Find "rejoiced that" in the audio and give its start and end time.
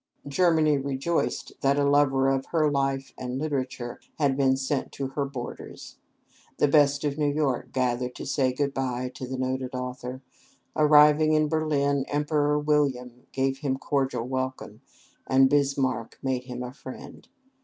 0.79-1.77